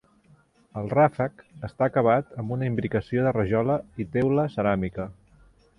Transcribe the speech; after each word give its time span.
El 0.79 0.87
ràfec 0.93 1.43
està 1.69 1.89
acabat 1.89 2.33
amb 2.45 2.57
una 2.57 2.71
imbricació 2.71 3.27
de 3.29 3.37
rajola 3.39 3.79
i 4.05 4.11
teula 4.19 4.51
ceràmica. 4.57 5.11